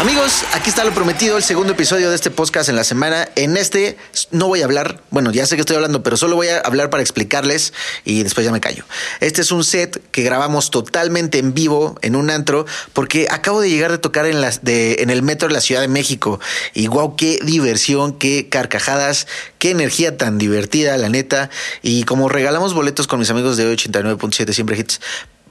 Amigos, 0.00 0.44
aquí 0.54 0.70
está 0.70 0.84
lo 0.84 0.94
prometido, 0.94 1.36
el 1.36 1.42
segundo 1.42 1.72
episodio 1.72 2.08
de 2.08 2.14
este 2.14 2.30
podcast 2.30 2.68
en 2.68 2.76
la 2.76 2.84
semana. 2.84 3.28
En 3.34 3.56
este 3.56 3.98
no 4.30 4.46
voy 4.46 4.62
a 4.62 4.64
hablar, 4.64 5.02
bueno, 5.10 5.32
ya 5.32 5.44
sé 5.44 5.56
que 5.56 5.62
estoy 5.62 5.74
hablando, 5.74 6.04
pero 6.04 6.16
solo 6.16 6.36
voy 6.36 6.46
a 6.46 6.60
hablar 6.60 6.88
para 6.88 7.02
explicarles 7.02 7.72
y 8.04 8.22
después 8.22 8.46
ya 8.46 8.52
me 8.52 8.60
callo. 8.60 8.84
Este 9.18 9.40
es 9.40 9.50
un 9.50 9.64
set 9.64 10.00
que 10.12 10.22
grabamos 10.22 10.70
totalmente 10.70 11.38
en 11.38 11.52
vivo 11.52 11.98
en 12.02 12.14
un 12.14 12.30
antro 12.30 12.64
porque 12.92 13.26
acabo 13.28 13.60
de 13.60 13.70
llegar 13.70 13.90
de 13.90 13.98
tocar 13.98 14.26
en, 14.26 14.40
las, 14.40 14.62
de, 14.62 14.98
en 15.00 15.10
el 15.10 15.24
metro 15.24 15.48
de 15.48 15.54
la 15.54 15.60
Ciudad 15.60 15.80
de 15.80 15.88
México 15.88 16.38
y 16.74 16.86
wow, 16.86 17.16
qué 17.16 17.40
diversión, 17.42 18.12
qué 18.12 18.48
carcajadas, 18.48 19.26
qué 19.58 19.72
energía 19.72 20.16
tan 20.16 20.38
divertida, 20.38 20.96
la 20.96 21.08
neta. 21.08 21.50
Y 21.82 22.04
como 22.04 22.28
regalamos 22.28 22.72
boletos 22.72 23.08
con 23.08 23.18
mis 23.18 23.30
amigos 23.30 23.56
de 23.56 23.74
89.7 23.76 24.52
Siempre 24.52 24.78
Hits, 24.78 25.00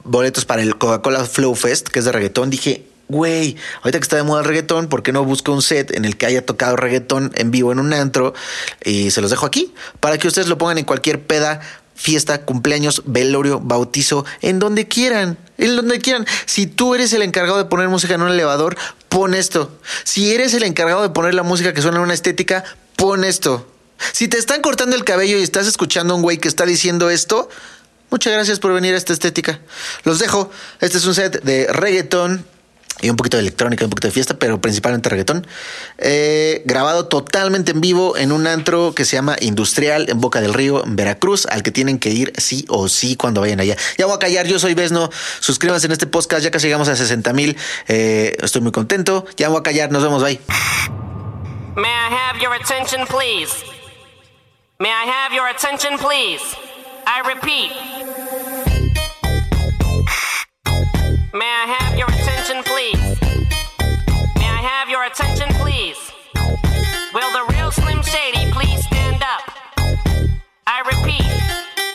boletos 0.06 0.46
para 0.46 0.62
el 0.62 0.78
Coca-Cola 0.78 1.26
Flow 1.26 1.54
Fest, 1.54 1.90
que 1.90 2.00
es 2.00 2.06
de 2.06 2.14
reggaetón, 2.14 2.50
dije, 2.50 2.86
güey, 3.10 3.56
ahorita 3.78 4.00
que 4.00 4.04
está 4.04 4.16
de 4.18 4.24
moda 4.24 4.42
el 4.42 4.48
reggaetón, 4.48 4.88
¿por 4.88 5.04
qué 5.04 5.12
no 5.12 5.24
busco 5.24 5.54
un 5.54 5.62
set 5.62 5.92
en 5.96 6.06
el 6.06 6.18
que 6.18 6.26
haya 6.26 6.46
tocado 6.46 6.76
reggaetón 6.76 7.32
en 7.36 7.52
vivo 7.52 7.72
en 7.72 7.80
un 7.80 7.94
antro? 7.94 8.34
Y 8.84 9.12
se 9.12 9.22
los 9.22 9.32
dejo 9.32 9.46
aquí 9.46 9.74
para 10.00 10.18
que 10.18 10.28
ustedes 10.28 10.48
lo 10.48 10.58
pongan 10.58 10.78
en 10.78 10.86
cualquier 10.86 11.22
peda, 11.26 11.62
fiesta, 11.96 12.46
cumpleaños, 12.46 13.04
velorio, 13.06 13.60
bautizo, 13.60 14.26
en 14.42 14.60
donde 14.60 14.88
quieran, 14.88 15.38
en 15.58 15.76
donde 15.76 16.00
quieran. 16.00 16.26
Si 16.46 16.68
tú 16.68 16.96
eres 16.96 17.14
el 17.14 17.22
encargado 17.22 17.58
de 17.58 17.66
poner 17.66 17.88
música 17.88 18.16
en 18.16 18.22
un 18.22 18.32
elevador, 18.32 18.78
pon 19.10 19.34
esto. 19.34 19.80
Si 20.04 20.34
eres 20.34 20.54
el 20.54 20.64
encargado 20.64 21.02
de 21.02 21.10
poner 21.10 21.34
la 21.34 21.44
música 21.44 21.74
que 21.74 21.82
suena 21.82 21.98
en 21.98 22.04
una 22.04 22.14
estética, 22.14 22.64
pon 22.96 23.24
esto. 23.24 23.68
Si 24.12 24.28
te 24.28 24.38
están 24.38 24.62
cortando 24.62 24.96
el 24.96 25.04
cabello 25.04 25.40
y 25.40 25.44
estás 25.44 25.66
escuchando 25.66 26.14
a 26.14 26.18
un 26.18 26.24
güey 26.24 26.38
que 26.38 26.48
está 26.48 26.66
diciendo 26.66 27.10
esto, 27.10 27.50
muchas 28.12 28.34
gracias 28.34 28.60
por 28.60 28.74
venir 28.74 28.94
a 28.94 28.98
esta 28.98 29.14
estética. 29.14 29.60
Los 30.04 30.20
dejo. 30.20 30.52
Este 30.82 30.98
es 30.98 31.06
un 31.06 31.16
set 31.16 31.42
de 31.42 31.68
reggaetón 31.72 32.46
y 33.02 33.10
un 33.10 33.16
poquito 33.16 33.38
de 33.38 33.42
electrónica, 33.42 33.86
un 33.86 33.90
poquito 33.90 34.08
de 34.08 34.12
fiesta, 34.12 34.38
pero 34.40 34.60
principalmente 34.60 35.10
reggaetón. 35.10 35.46
Eh, 35.98 36.62
grabado 36.66 37.08
totalmente 37.08 37.72
en 37.72 37.82
vivo 37.82 38.18
en 38.18 38.32
un 38.32 38.48
antro 38.48 38.94
que 38.96 39.06
se 39.06 39.16
llama 39.16 39.36
Industrial 39.40 40.10
en 40.10 40.20
Boca 40.20 40.42
del 40.42 40.54
Río, 40.54 40.84
en 40.84 40.96
Veracruz, 40.96 41.46
al 41.46 41.64
que 41.64 41.72
tienen 41.72 42.00
que 42.00 42.10
ir 42.10 42.34
sí 42.38 42.66
o 42.70 42.88
sí 42.90 43.16
cuando 43.16 43.42
vayan 43.42 43.60
allá. 43.60 43.76
Ya 43.98 44.06
voy 44.06 44.16
a 44.16 44.20
callar, 44.20 44.48
yo 44.48 44.60
soy 44.60 44.74
Besno. 44.74 45.10
Suscríbanse 45.40 45.88
en 45.88 45.94
este 45.94 46.08
podcast, 46.08 46.44
ya 46.44 46.52
casi 46.52 46.68
llegamos 46.68 46.88
a 46.90 46.96
60 46.96 47.34
mil. 47.34 47.58
Eh, 47.88 48.36
estoy 48.42 48.62
muy 48.62 48.72
contento. 48.72 49.26
Ya 49.38 49.50
voy 49.50 49.60
a 49.60 49.64
callar, 49.64 49.92
nos 49.92 50.04
vemos, 50.04 50.24
bye. 50.24 50.40
May 51.76 51.90
I 51.90 52.10
have 52.10 52.42
your 52.42 52.54
attention, 52.54 53.06
please? 53.06 53.54
May 54.80 54.90
I 54.90 55.06
have 55.06 55.34
your 55.34 55.48
attention, 55.48 55.98
please? 55.98 56.42
I 57.06 57.22
repeat. 57.22 57.72
May 61.34 61.40
I 61.44 61.76
have 61.76 61.98
your 61.98 62.08
attention, 62.08 62.64
please? 62.64 63.20
May 64.40 64.48
I 64.48 64.62
have 64.64 64.90
your 64.90 65.04
attention, 65.04 65.50
please? 65.60 66.00
Will 67.14 67.32
the 67.36 67.54
real 67.54 67.70
Slim 67.70 68.02
Shady 68.02 68.50
please 68.52 68.86
stand 68.88 69.22
up? 69.22 69.44
I 70.66 70.88
repeat. 70.88 71.28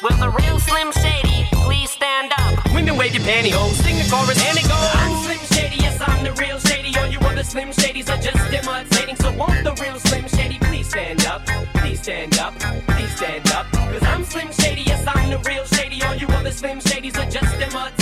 Will 0.02 0.18
the 0.20 0.28
real 0.36 0.60
Slim 0.60 0.92
Shady 0.92 1.48
please 1.64 1.90
stand 1.90 2.32
up? 2.36 2.60
Women 2.74 2.98
wave 2.98 3.14
your 3.14 3.24
pantyhose, 3.24 3.80
sing 3.80 3.96
the 3.96 4.04
chorus, 4.12 4.36
and 4.36 4.58
it 4.58 4.68
goes. 4.68 4.92
I'm 5.00 5.16
Slim 5.24 5.40
Shady, 5.48 5.76
yes, 5.80 5.96
I'm 6.04 6.24
the 6.24 6.32
real 6.32 6.58
Shady. 6.58 6.94
All 6.98 7.06
you 7.06 7.18
other 7.20 7.42
Slim 7.42 7.70
Shadys 7.70 8.12
are 8.12 8.20
just 8.20 8.52
imitating. 8.52 9.16
So 9.16 9.32
won't 9.32 9.64
the 9.64 9.72
real 9.80 9.98
Slim 9.98 10.28
Shady 10.28 10.58
please 10.58 10.90
stand 10.90 11.24
up? 11.24 11.46
Please 11.80 12.02
stand 12.02 12.38
up, 12.38 12.52
please 12.86 13.16
stand 13.16 13.50
up. 13.52 13.64
Cause 13.72 14.02
I'm 14.02 14.24
Slim 14.24 14.52
Shady, 14.52 14.82
yes, 14.82 15.06
I'm 15.06 15.30
the 15.30 15.38
real 15.48 15.64
Shady. 15.64 16.02
All 16.02 16.16
you 16.16 16.26
other 16.28 16.52
Slim 16.52 16.80
Shadys 16.80 17.16
are 17.16 17.30
just 17.30 17.54
imitating. 17.54 18.01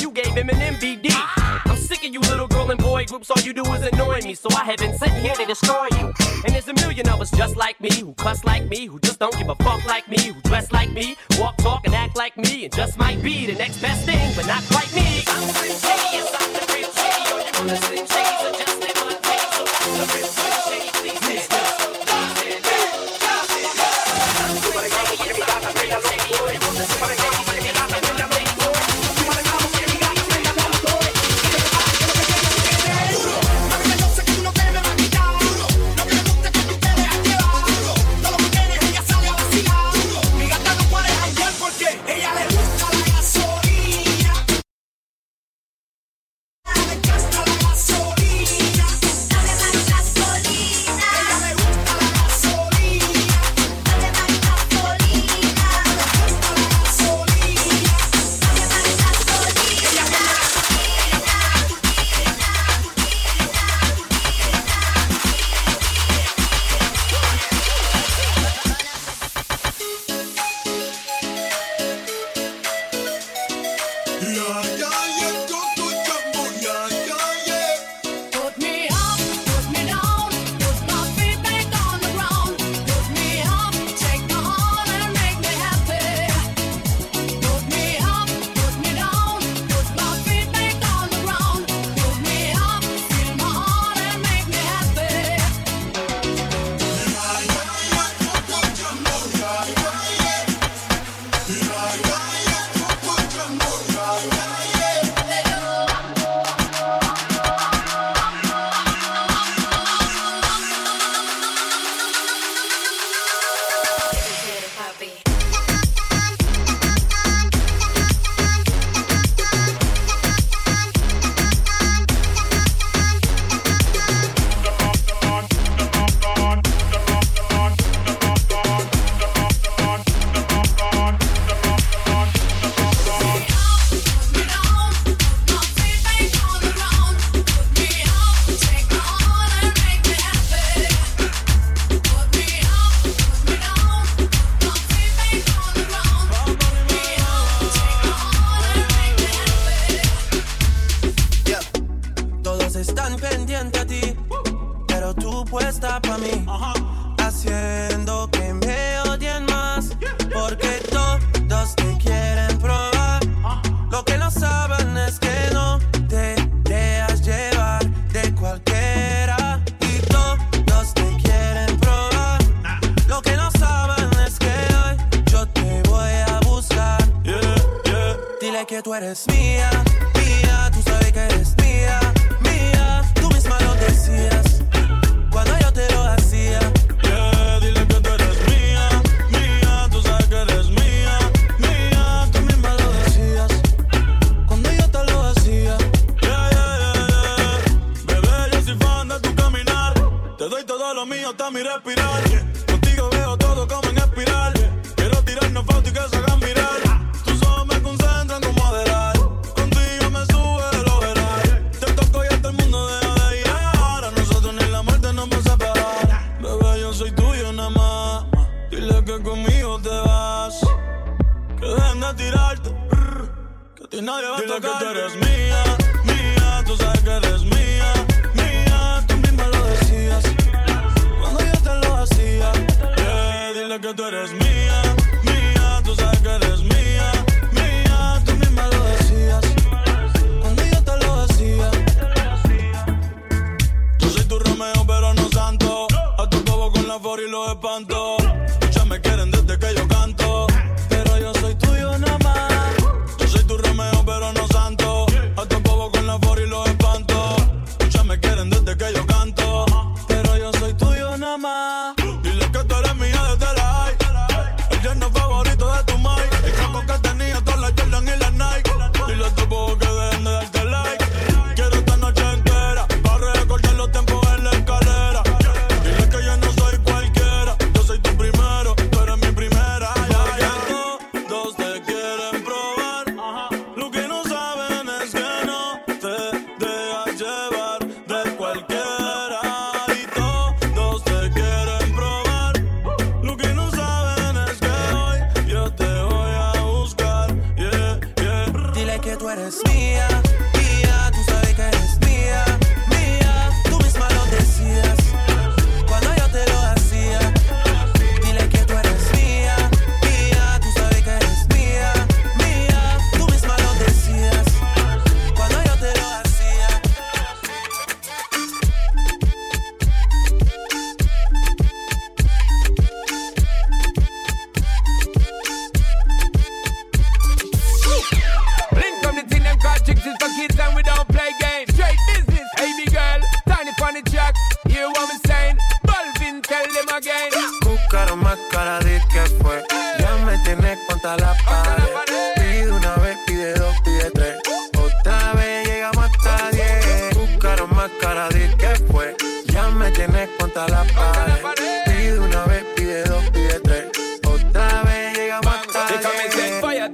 I'm 1.65 1.75
sick 1.75 2.05
of 2.05 2.13
you 2.13 2.19
little 2.21 2.47
girl 2.47 2.71
and 2.71 2.79
boy 2.79 3.05
groups, 3.05 3.29
all 3.29 3.41
you 3.43 3.53
do 3.53 3.63
is 3.73 3.81
annoy 3.83 4.21
me, 4.21 4.33
so 4.33 4.49
I 4.51 4.63
have 4.63 4.77
been 4.77 4.97
sitting 4.97 5.21
here 5.21 5.35
to 5.35 5.45
destroy 5.45 5.87
you. 5.91 6.13
And 6.45 6.53
there's 6.53 6.67
a 6.69 6.73
million 6.73 7.09
of 7.09 7.19
us 7.19 7.29
just 7.31 7.57
like 7.57 7.79
me, 7.81 7.91
who 7.99 8.13
cuss 8.13 8.43
like 8.45 8.69
me, 8.69 8.85
who 8.85 8.99
just 8.99 9.19
don't 9.19 9.37
give 9.37 9.49
a 9.49 9.55
fuck 9.55 9.85
like 9.85 10.07
me, 10.07 10.31
who 10.31 10.41
dress 10.41 10.71
like 10.71 10.91
me, 10.91 11.17
walk, 11.37 11.57
talk, 11.57 11.85
and 11.85 11.93
act 11.93 12.15
like 12.15 12.37
me, 12.37 12.65
and 12.65 12.73
just 12.73 12.97
might 12.97 13.21
be 13.21 13.45
the 13.45 13.53
next 13.53 13.81
best 13.81 14.05
thing, 14.05 14.33
but 14.35 14.47
not 14.47 14.63
quite 14.71 14.93
me. 14.95 15.23
I'm 15.27 15.47
the 15.47 15.53
shady, 15.83 16.23
I'm 16.39 16.53
the 16.53 16.73
real 16.73 16.91
shady, 16.91 17.31
all 17.31 17.67
you 17.67 18.05
wanna 18.05 18.30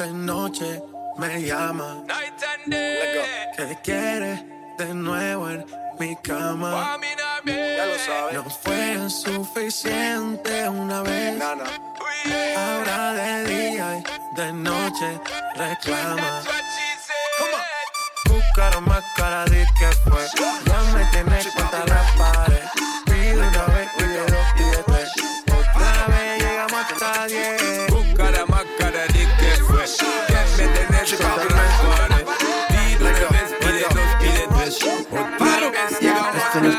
de 0.00 0.12
noche 0.12 0.82
me 1.18 1.42
llama. 1.42 2.02
Night 2.06 2.42
and 2.42 2.72
day. 2.72 3.20
¿Qué 3.54 3.78
quieres 3.84 4.42
de 4.78 4.94
nuevo 4.94 5.50
en 5.50 5.66
mi 5.98 6.16
cama? 6.22 6.98
Ya 7.44 7.84
lo 7.84 7.98
sabes. 7.98 8.34
No 8.34 8.44
fue 8.48 9.10
suficiente 9.10 10.68
una 10.70 11.02
vez. 11.02 11.36
Nana. 11.36 11.64
Ahora 12.56 13.12
de 13.12 13.44
día 13.44 13.98
y 13.98 14.36
de 14.36 14.52
noche 14.54 15.20
reclama. 15.56 16.42
Buscar 18.24 18.80
más 18.80 19.04
cara 19.16 19.44
de 19.44 19.66
que 19.78 19.88
fue. 20.08 20.26
Ya 20.64 20.80
me 20.94 21.04
tienes 21.12 21.46
contra 21.54 21.84
la 21.84 22.02
pared. 22.16 22.64
Pide 23.04 23.36
una 23.36 23.64
vez, 23.66 23.88
pide 23.98 24.20
dos, 24.20 24.46
pide 24.56 24.82
tres. 24.86 25.49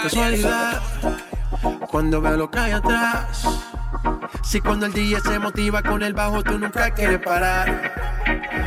casualidad 0.01 0.81
cuando 1.89 2.21
veo 2.21 2.37
lo 2.37 2.49
que 2.49 2.59
hay 2.59 2.71
atrás. 2.71 3.45
Si 4.43 4.59
cuando 4.59 4.87
el 4.87 4.93
DJ 4.93 5.19
se 5.21 5.39
motiva 5.39 5.83
con 5.83 6.01
el 6.01 6.13
bajo, 6.13 6.43
tú 6.43 6.57
nunca 6.57 6.89
quieres 6.91 7.19
parar. 7.19 8.60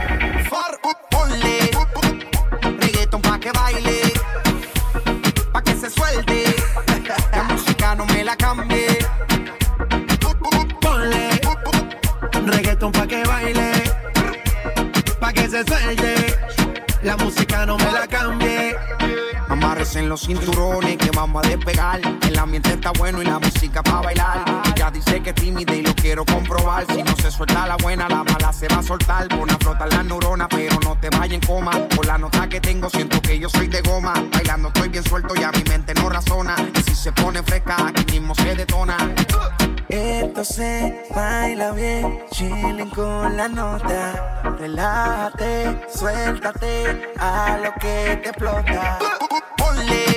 En 19.96 20.08
los 20.08 20.22
cinturones 20.22 20.96
que 20.96 21.10
vamos 21.10 21.44
a 21.44 21.48
despegar. 21.48 22.00
El 22.22 22.38
ambiente 22.38 22.72
está 22.72 22.90
bueno 22.92 23.22
y 23.22 23.24
la 23.24 23.38
música 23.38 23.82
para 23.82 24.00
bailar. 24.00 24.44
Ella 24.74 24.90
dice 24.90 25.20
que 25.22 25.30
es 25.30 25.34
tímida 25.36 25.74
y 25.74 25.82
lo 25.82 25.94
quiero 25.94 26.24
comprobar. 26.24 26.86
Si 26.86 27.02
no 27.02 27.14
se 27.16 27.30
suelta 27.30 27.66
la 27.66 27.76
buena, 27.76 28.08
la 28.08 28.24
mala 28.24 28.52
se 28.52 28.66
va 28.68 28.78
a 28.78 28.82
soltar. 28.82 29.28
Pon 29.28 29.50
a 29.50 29.58
flotar 29.58 29.92
la 29.92 30.02
neurona, 30.02 30.48
pero 30.48 30.78
no 30.80 30.96
te 30.98 31.10
vayas 31.10 31.34
en 31.34 31.40
coma. 31.40 31.72
Por 31.94 32.06
la 32.06 32.18
nota 32.18 32.48
que 32.48 32.60
tengo, 32.60 32.88
siento 32.90 33.20
que 33.20 33.38
yo 33.38 33.48
soy 33.48 33.68
de 33.68 33.80
goma. 33.82 34.14
Bailando 34.32 34.68
estoy 34.68 34.88
bien 34.88 35.04
suelto 35.04 35.34
y 35.36 35.42
a 35.42 35.50
mi 35.52 35.62
mente 35.64 35.94
no 35.94 36.08
razona. 36.08 36.56
Y 36.74 36.82
si 36.82 36.94
se 36.94 37.12
pone 37.12 37.42
fresca, 37.42 37.76
aquí 37.88 38.04
mismo 38.12 38.34
se 38.34 38.54
detona. 38.54 38.96
Esto 39.88 40.44
se 40.44 41.04
baila 41.14 41.72
bien, 41.72 42.20
chilling 42.30 42.90
con 42.90 43.36
la 43.36 43.48
nota. 43.48 44.42
Relájate, 44.58 45.86
suéltate 45.94 47.12
a 47.18 47.58
lo 47.62 47.72
que 47.74 48.18
te 48.22 48.28
explota. 48.30 48.98
Ponle 49.58 50.16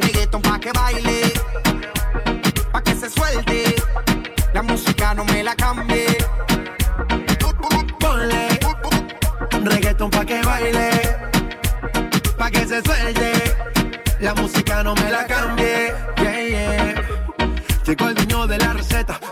reggaeton 0.00 0.42
pa' 0.42 0.58
que 0.58 0.72
baile, 0.72 1.32
pa' 2.72 2.82
que 2.82 2.94
se 2.94 3.08
suelte. 3.08 3.76
La 4.52 4.62
música 4.62 5.14
no 5.14 5.24
me 5.24 5.42
la 5.44 5.54
cambie. 5.54 6.06
Ponle 8.00 8.58
reggaeton 9.52 10.10
pa' 10.10 10.24
que 10.24 10.42
baile, 10.42 10.90
pa' 12.36 12.50
que 12.50 12.66
se 12.66 12.82
suelte. 12.82 13.56
La 14.20 14.34
música 14.34 14.82
no 14.82 14.94
me 14.96 15.10
la 15.10 15.26
cambie. 15.26 15.94
Yeah, 16.16 16.42
yeah. 16.42 16.94
Llegó 17.86 18.08
el 18.08 18.17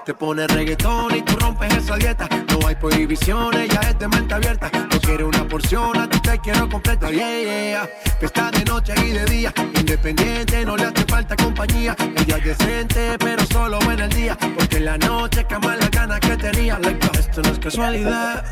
te 0.06 0.14
pone 0.14 0.46
reggaetón 0.46 1.16
y 1.16 1.22
tú 1.22 1.34
rompes 1.34 1.74
esa 1.74 1.96
dieta. 1.96 2.28
No 2.48 2.68
hay 2.68 2.76
prohibiciones, 2.76 3.68
ya 3.68 3.80
es 3.80 3.98
de 3.98 4.06
mente 4.06 4.34
abierta. 4.34 4.70
No 4.70 5.00
quiere 5.00 5.24
una 5.24 5.48
porción, 5.48 5.98
a 5.98 6.08
ti 6.08 6.20
te 6.20 6.38
quiero 6.38 6.68
completa. 6.68 7.10
Yeah, 7.10 7.42
yeah. 7.42 7.90
Está 8.20 8.52
de 8.52 8.64
noche 8.64 8.94
y 9.04 9.10
de 9.10 9.24
día, 9.24 9.52
independiente, 9.74 10.64
no 10.64 10.76
le 10.76 10.84
hace 10.84 11.04
falta 11.06 11.34
compañía. 11.34 11.96
Ella 11.98 12.36
es 12.36 12.44
decente, 12.44 13.16
pero 13.18 13.44
solo 13.46 13.80
en 13.90 13.98
el 13.98 14.10
día. 14.10 14.38
Porque 14.56 14.76
en 14.76 14.84
la 14.84 14.96
noche 14.96 15.44
cama 15.44 15.74
las 15.74 15.90
ganas 15.90 16.20
que 16.20 16.36
tenía. 16.36 16.78
Esto 17.18 17.42
no 17.42 17.48
es 17.50 17.58
casualidad. 17.58 18.44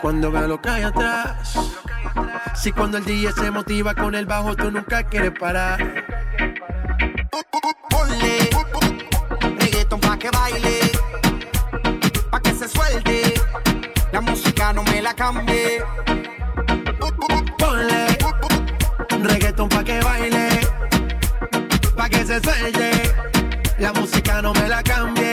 Cuando 0.00 0.30
veo 0.30 0.46
lo 0.46 0.62
que 0.62 0.68
hay 0.68 0.82
atrás. 0.84 1.58
Si 2.54 2.70
cuando 2.70 2.98
el 2.98 3.04
día 3.04 3.32
se 3.32 3.50
motiva 3.50 3.92
con 3.92 4.14
el 4.14 4.24
bajo, 4.24 4.54
tú 4.54 4.70
nunca 4.70 5.02
quieres 5.02 5.32
parar. 5.32 6.04
Reggaeton 9.94 10.00
pa' 10.00 10.18
que 10.18 10.30
baile, 10.30 10.80
pa' 12.30 12.40
que 12.40 12.52
se 12.52 12.68
suelte. 12.68 13.34
La 14.12 14.20
música 14.20 14.72
no 14.72 14.82
me 14.84 15.02
la 15.02 15.14
cambie. 15.14 15.82
Ponle 17.58 18.18
reggaeton 19.22 19.68
pa' 19.68 19.84
que 19.84 20.00
baile, 20.00 20.48
pa' 21.96 22.08
que 22.08 22.24
se 22.26 22.40
suelte. 22.40 22.90
La 23.78 23.92
música 23.92 24.42
no 24.42 24.52
me 24.52 24.68
la 24.68 24.82
cambie. 24.82 25.23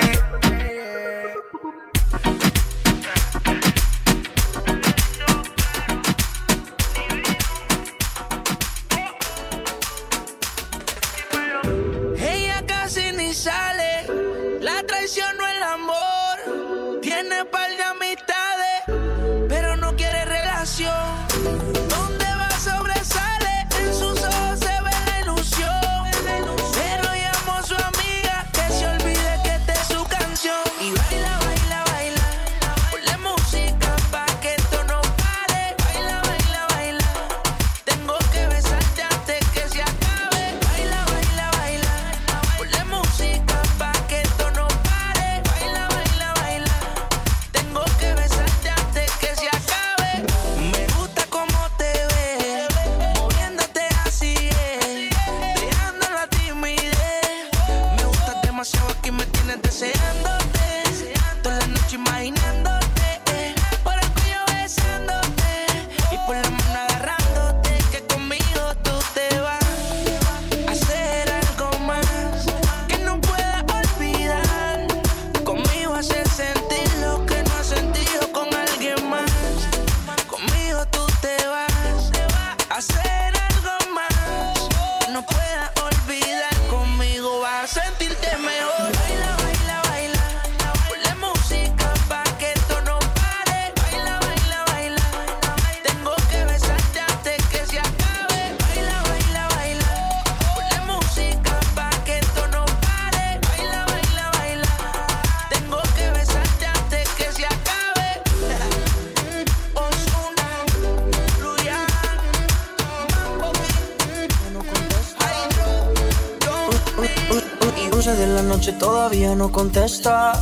12 118.04 118.16
de 118.16 118.34
la 118.34 118.42
noche 118.42 118.72
todavía 118.72 119.36
no 119.36 119.52
contesta. 119.52 120.34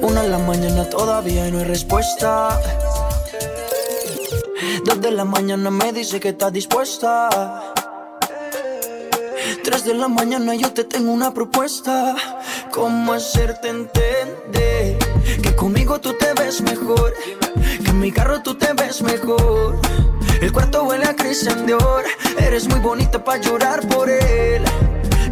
Una 0.00 0.22
de 0.22 0.28
la 0.28 0.38
mañana 0.38 0.88
todavía 0.88 1.50
no 1.50 1.58
hay 1.58 1.64
respuesta. 1.64 2.56
Dos 4.84 5.00
de 5.00 5.10
la 5.10 5.24
mañana 5.24 5.70
me 5.70 5.92
dice 5.92 6.20
que 6.20 6.28
está 6.28 6.52
dispuesta. 6.52 7.28
Tres 9.64 9.84
de 9.84 9.94
la 9.94 10.06
mañana 10.06 10.54
yo 10.54 10.72
te 10.72 10.84
tengo 10.84 11.10
una 11.10 11.34
propuesta. 11.34 12.14
¿Cómo 12.72 13.12
hacerte 13.12 13.70
entender 13.70 14.96
que 15.42 15.56
conmigo 15.56 16.00
tú 16.00 16.12
te 16.12 16.32
ves 16.34 16.60
mejor? 16.60 17.12
Que 17.82 17.90
en 17.90 17.98
mi 17.98 18.12
carro 18.12 18.40
tú 18.40 18.54
te 18.54 18.72
ves 18.72 19.02
mejor. 19.02 19.80
El 20.40 20.52
cuarto 20.52 20.84
huele 20.84 21.06
a 21.06 21.16
cristian 21.16 21.66
de 21.66 21.74
oro. 21.74 22.08
Eres 22.38 22.68
muy 22.68 22.78
bonita 22.78 23.24
para 23.24 23.40
llorar 23.40 23.80
por 23.88 24.08
él. 24.08 24.62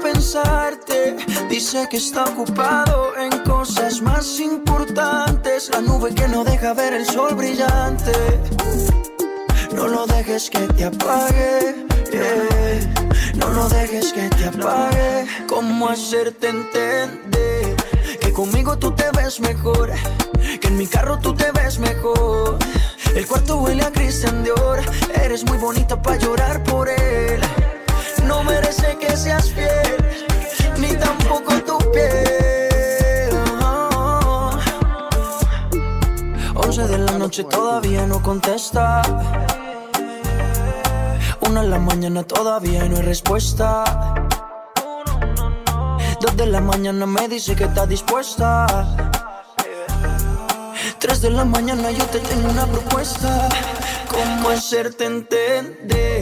pensarte. 0.00 1.16
Dice 1.48 1.86
que 1.90 1.96
está 1.96 2.24
ocupado 2.24 3.16
en 3.16 3.30
cosas 3.44 4.00
más 4.00 4.40
importantes. 4.40 5.70
La 5.70 5.80
nube 5.80 6.14
que 6.14 6.28
no 6.28 6.44
deja 6.44 6.74
ver 6.74 6.94
el 6.94 7.06
sol 7.06 7.34
brillante. 7.34 8.12
No 9.74 9.88
lo 9.88 10.06
dejes 10.06 10.50
que 10.50 10.60
te 10.60 10.84
apague. 10.84 11.86
No 13.34 13.48
lo 13.50 13.68
dejes 13.68 14.12
que 14.12 14.28
te 14.28 14.46
apague. 14.46 15.26
¿Cómo 15.48 15.88
hacerte 15.88 16.48
entender 16.48 17.76
que 18.20 18.32
conmigo 18.32 18.78
tú 18.78 18.92
te 18.92 19.10
ves 19.16 19.40
mejor? 19.40 19.90
Que 20.60 20.68
en 20.68 20.76
mi 20.76 20.86
carro 20.86 21.18
tú 21.18 21.34
te 21.34 21.50
ves 21.52 21.78
mejor. 21.78 22.58
El 23.14 23.26
cuarto 23.26 23.58
huele 23.58 23.82
a 23.82 23.92
Christian 23.92 24.42
Dior. 24.42 24.80
Eres 25.22 25.44
muy 25.44 25.58
bonita 25.58 26.00
para 26.00 26.16
llorar 26.16 26.62
por 26.64 26.88
él. 26.88 27.40
No 28.26 28.42
merece 28.44 28.96
que 28.98 29.16
seas 29.16 29.50
fiel, 29.50 29.96
ni 30.78 30.94
tampoco 30.96 31.54
tu 31.62 31.78
piel. 31.92 32.32
11 36.54 36.88
de 36.88 36.98
la 36.98 37.18
noche 37.18 37.44
todavía 37.44 38.06
no 38.06 38.22
contesta. 38.22 39.02
Una 41.40 41.60
en 41.62 41.70
la 41.70 41.78
mañana 41.78 42.22
todavía 42.22 42.84
no 42.84 42.96
hay 42.96 43.02
respuesta. 43.02 43.84
Dos 46.20 46.36
de 46.36 46.46
la 46.46 46.60
mañana 46.60 47.04
me 47.04 47.28
dice 47.28 47.56
que 47.56 47.64
está 47.64 47.86
dispuesta. 47.86 48.66
Tres 50.98 51.20
de 51.20 51.30
la 51.30 51.44
mañana 51.44 51.90
yo 51.90 52.04
te 52.06 52.20
tengo 52.20 52.48
una 52.48 52.66
propuesta. 52.66 53.48
¿Cómo 54.08 54.50
hacerte 54.50 55.06
entender 55.06 56.21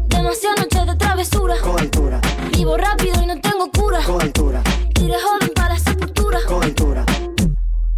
Demasiadas 0.21 0.59
noches 0.59 0.85
de 0.85 0.95
travesura. 0.97 1.55
con 1.63 1.79
altura, 1.79 2.21
Vivo 2.55 2.77
rápido 2.77 3.23
y 3.23 3.25
no 3.25 3.41
tengo 3.41 3.71
cura. 3.71 4.03
con 4.05 4.21
altura, 4.21 4.61
Iré 5.01 5.15
joven 5.19 5.49
para 5.55 5.73
la 5.73 5.79
sepultura. 5.79 6.37
con 6.47 6.61
altura. 6.63 7.03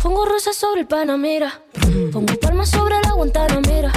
Pongo 0.01 0.25
rosas 0.25 0.55
sobre 0.55 0.79
el 0.81 0.87
Panamera. 0.87 1.51
Pongo 2.13 2.33
palmas 2.39 2.69
sobre 2.69 2.95
la 3.01 3.11
Guantanamera. 3.11 3.91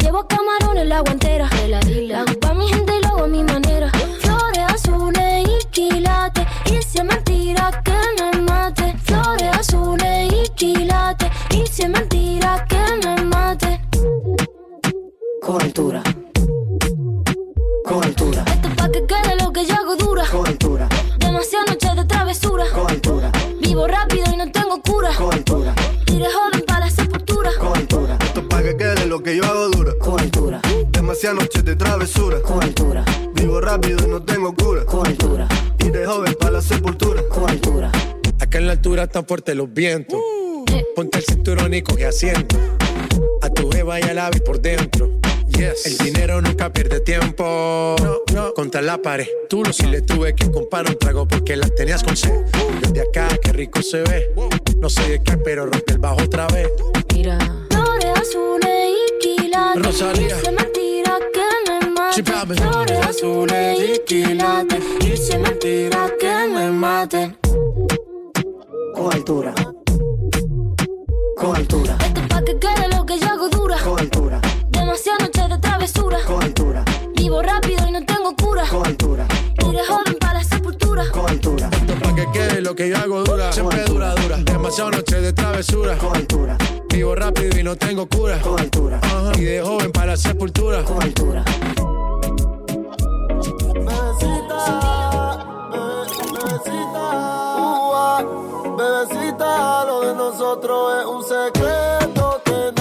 Llevo 0.00 0.26
camarones 0.26 0.86
la 0.88 0.98
guantera. 1.00 1.48
La 1.68 1.78
hago 2.22 2.34
pa' 2.40 2.54
mi 2.54 2.66
gente 2.66 2.92
y 2.98 3.02
lo 3.02 3.08
hago 3.10 3.24
a 3.24 3.28
mi 3.28 3.44
manera. 3.44 3.88
Flores 4.18 4.64
azules 4.74 5.46
y 5.48 5.64
quilates. 5.70 6.44
Y 6.66 6.82
si 6.82 6.98
es 6.98 7.04
mentira 7.04 7.70
que 7.84 7.92
me 8.20 8.40
mate. 8.42 8.96
Flores 9.04 9.48
azules 9.56 10.32
y 10.32 10.48
quilates. 10.56 11.30
Y 11.50 11.64
si 11.68 11.82
es 11.82 11.88
mentira 11.88 12.64
que 12.68 13.06
me 13.06 13.22
mate. 13.24 13.80
Con 15.40 15.62
altura, 15.62 16.02
que 19.58 19.66
yo 19.66 19.74
hago 19.74 19.96
dura. 19.96 20.24
con 20.30 20.46
altura, 20.46 20.88
Demasiadas 21.18 21.68
noches 21.70 21.96
de 21.96 22.04
travesura. 22.04 22.64
con 22.72 22.88
altura, 22.90 23.32
Vivo 23.60 23.88
rápido 23.88 24.24
y 24.32 24.36
no 24.36 24.50
tengo 24.52 24.80
cura. 24.82 25.10
con 25.16 25.32
altura, 25.34 25.74
Iré 26.06 26.26
joven 26.30 26.62
para 26.64 26.80
la 26.86 26.90
sepultura. 26.90 27.50
con 27.58 27.76
altura, 27.76 28.16
Esto 28.24 28.40
es 28.40 28.46
pa' 28.46 28.62
que 28.62 28.76
quede 28.76 29.06
lo 29.06 29.20
que 29.20 29.36
yo 29.36 29.44
hago 29.44 29.68
dura. 29.70 29.92
con 30.00 30.20
altura, 30.20 30.60
Demasiadas 30.90 31.40
noches 31.40 31.64
de 31.64 31.74
travesura. 31.74 32.40
con 32.40 32.62
altura, 32.62 33.04
Vivo 33.34 33.60
rápido 33.60 33.98
y 34.06 34.08
no 34.08 34.22
tengo 34.22 34.54
cura. 34.54 34.84
con 34.84 35.04
altura, 35.06 35.48
Y 35.80 35.90
de 35.90 36.06
joven 36.06 36.34
pa' 36.38 36.50
la 36.52 36.62
sepultura. 36.62 37.22
con 37.28 37.50
altura. 37.50 37.90
Acá 38.38 38.58
en 38.58 38.66
la 38.66 38.72
altura 38.74 39.04
están 39.04 39.26
fuertes 39.26 39.56
los 39.56 39.72
vientos. 39.72 40.20
Ponte 40.94 41.18
el 41.18 41.24
cinturón 41.24 41.74
y 41.74 41.82
coge 41.82 42.06
asiento. 42.06 42.56
A 43.42 43.48
tu 43.50 43.68
jeva 43.72 43.98
y 43.98 44.02
al 44.04 44.18
ave 44.18 44.40
por 44.40 44.60
dentro. 44.60 45.10
Yes. 45.58 45.86
El 45.86 45.98
dinero 45.98 46.40
nunca 46.40 46.72
pierde 46.72 47.00
tiempo. 47.00 47.96
Contra 48.54 48.80
la 48.80 48.98
pared. 48.98 49.26
Tú 49.48 49.62
lo 49.64 49.72
si 49.72 49.86
le 49.86 50.02
tuve 50.02 50.34
que 50.34 50.50
comprar 50.50 50.88
un 50.88 50.96
trago 50.98 51.26
porque 51.26 51.56
las 51.56 51.74
tenías 51.74 52.02
con 52.04 52.16
sed. 52.16 52.44
Desde 52.80 53.00
acá, 53.02 53.28
qué 53.42 53.52
rico 53.52 53.82
se 53.82 54.02
ve. 54.02 54.30
No 54.78 54.88
sé 54.88 55.08
de 55.08 55.22
qué, 55.22 55.36
pero 55.36 55.66
rompe 55.66 55.92
el 55.92 55.98
bajo 55.98 56.22
otra 56.22 56.46
vez. 56.48 56.68
Mira. 57.14 57.38
Flores 57.70 58.12
azules 58.20 58.88
y 58.90 59.18
quilates. 59.20 59.82
Rosalía. 59.84 60.26
Y 60.36 60.40
si 60.40 60.46
es 60.46 60.52
mentira 60.52 61.18
que 61.34 61.70
me 61.82 61.90
mate. 61.90 62.14
Sí. 62.14 62.22
Flores 62.62 63.06
azules 63.06 63.78
y 63.80 63.98
quilates. 64.06 64.82
Y 65.00 65.16
si 65.16 65.32
es 65.32 65.38
mentira 65.40 66.12
que 66.20 66.48
me 66.54 66.70
maten. 66.70 67.36
Con 68.94 69.12
altura, 69.14 69.54
con 71.36 71.54
altura, 71.54 71.96
Esto 72.04 72.20
es 72.20 72.26
pa' 72.26 72.42
que 72.42 72.58
quede 72.58 72.88
lo 72.96 73.06
que 73.06 73.16
yo 73.20 73.26
hago 73.26 73.48
dura. 73.48 73.76
con 73.84 73.96
altura, 74.00 74.17
altura, 81.30 81.70
Esto 81.72 81.94
pa' 82.00 82.14
que 82.14 82.26
quede 82.32 82.60
lo 82.60 82.74
que 82.74 82.88
yo 82.88 82.96
hago 82.98 83.24
dura. 83.24 83.52
Siempre 83.52 83.84
dura, 83.84 84.14
dura. 84.14 84.36
Demasiadas 84.38 84.96
noches 84.96 85.22
de 85.22 85.32
travesura. 85.32 85.96
con 85.98 86.16
altura, 86.16 86.56
Vivo 86.90 87.14
rápido 87.14 87.58
y 87.58 87.62
no 87.62 87.76
tengo 87.76 88.06
cura. 88.08 88.38
con 88.40 88.58
altura, 88.60 88.98
Ajá. 89.02 89.32
Y 89.36 89.44
de 89.44 89.62
joven 89.62 89.92
para 89.92 90.06
la 90.12 90.16
sepultura. 90.16 90.82
con 90.84 91.02
altura. 91.02 91.44
Ua, 97.28 98.24
Bebecita, 98.76 99.84
lo 99.84 100.00
de 100.00 100.14
nosotros 100.14 100.92
es 101.00 101.06
un 101.06 101.22
secreto 101.24 102.40
que 102.44 102.72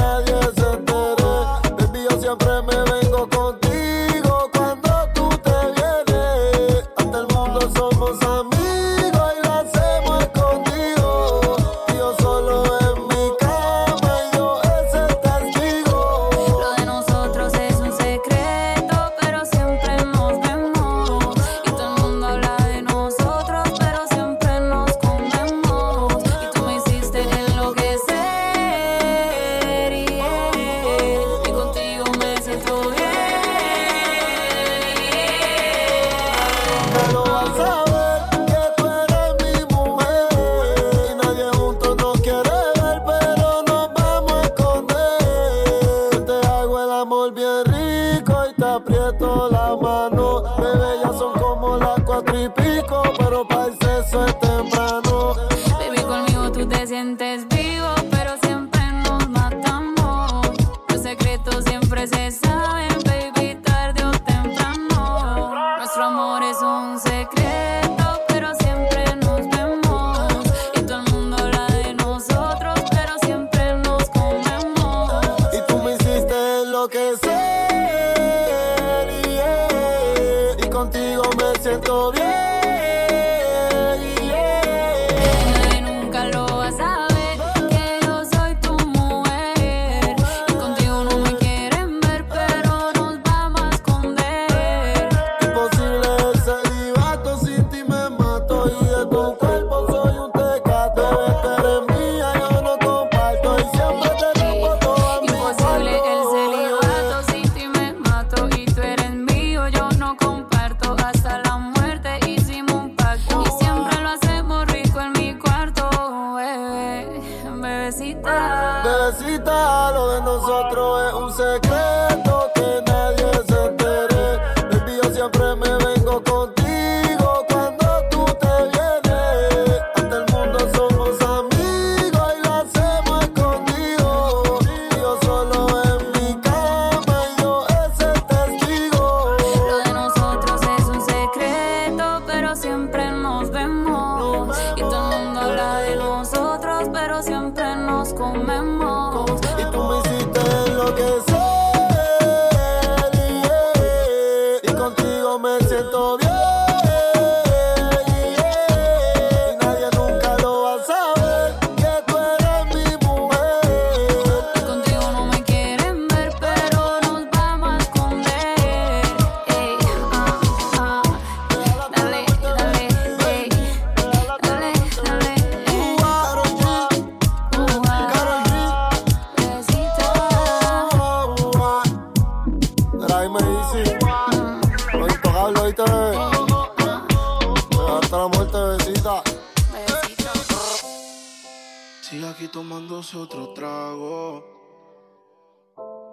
contigo 80.91 81.23
me 81.38 81.62
siento 81.62 82.12
bien. 82.12 82.57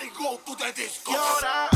Everybody 0.00 0.24
go 0.24 0.54
to 0.54 0.58
the 0.58 0.72
disco. 0.74 1.69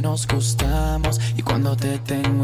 nos 0.00 0.26
gustamos. 0.26 1.20
Y 1.36 1.42
cuando 1.42 1.76
te 1.76 1.98
tengo 1.98 2.43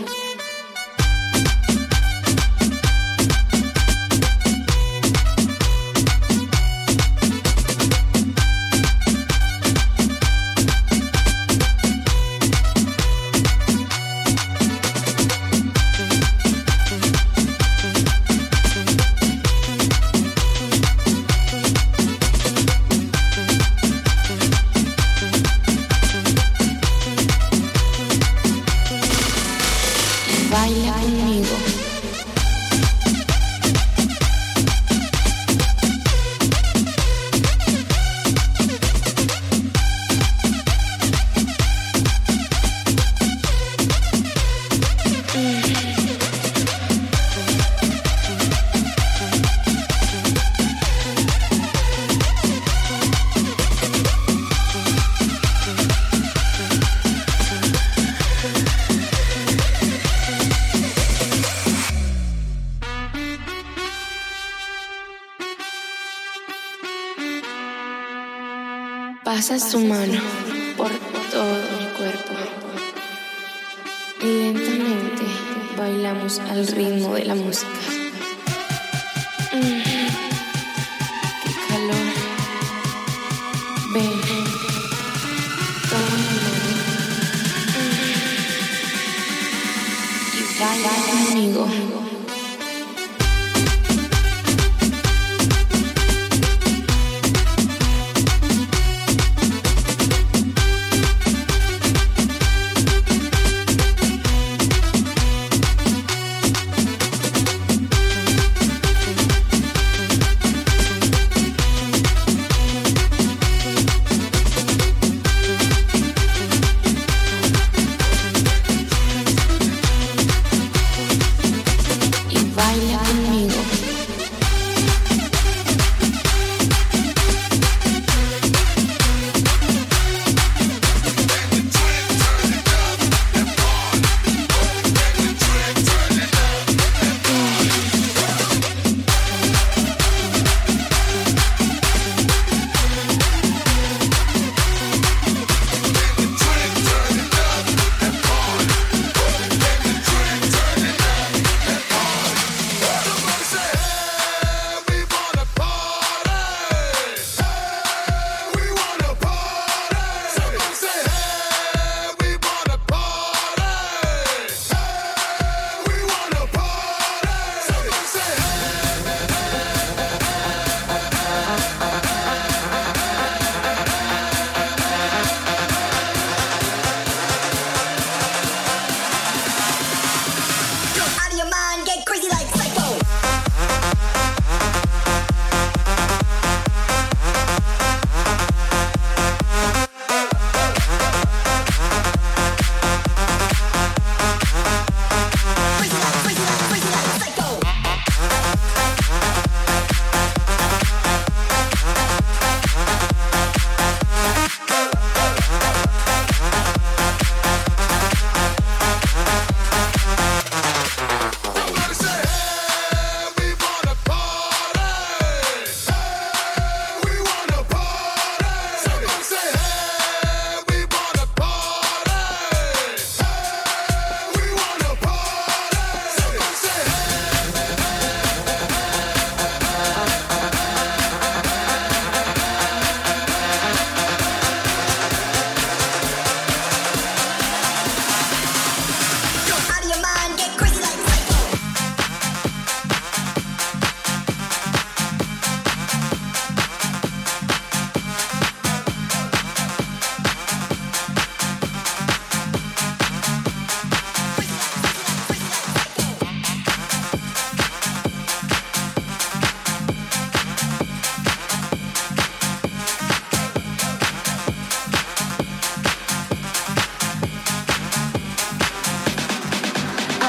humano. 69.73 70.40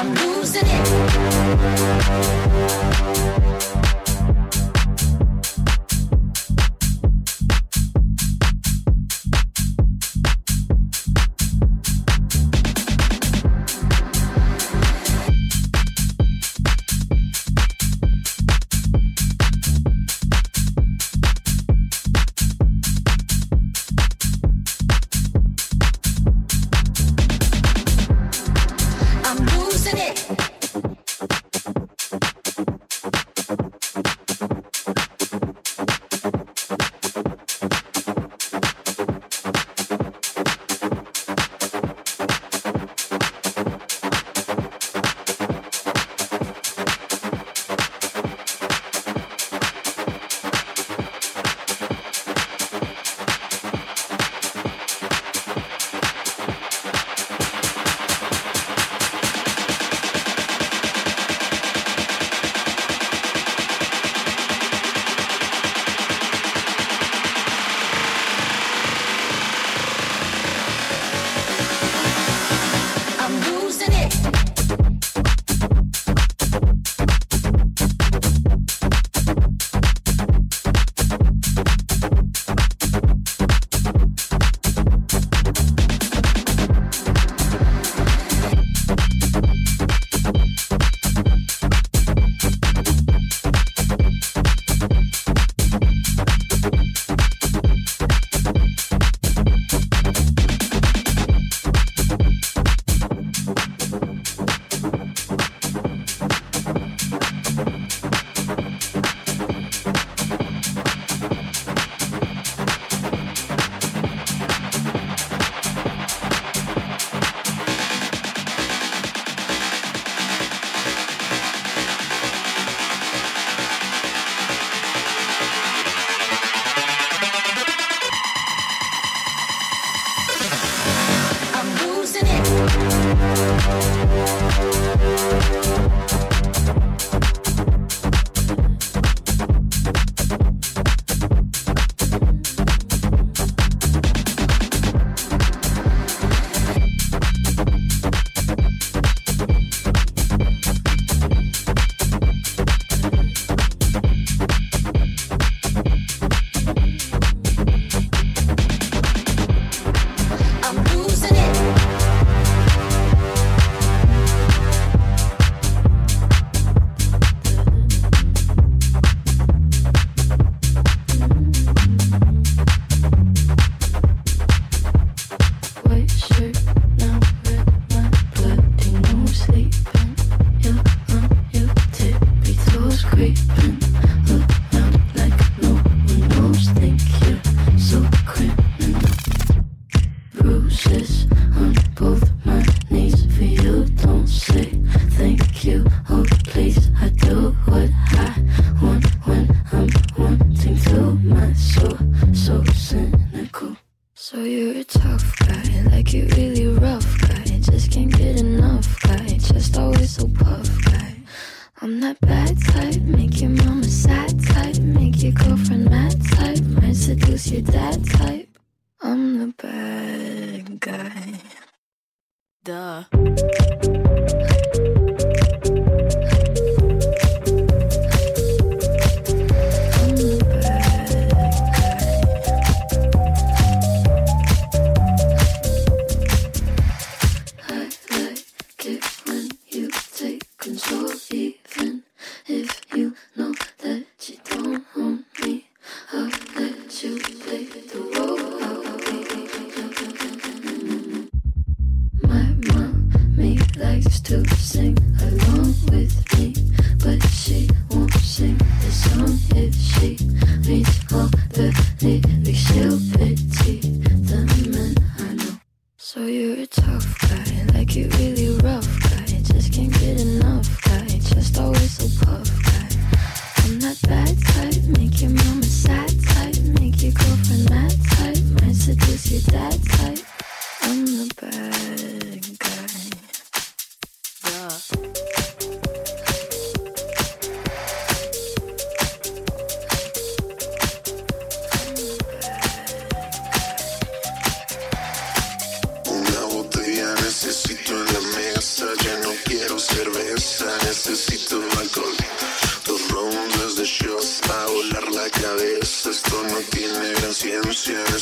I'm 0.03 0.13
losing 0.15 0.63
it. 0.65 2.03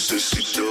necesito 0.01 0.70